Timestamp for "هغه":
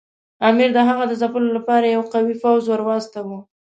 0.89-1.03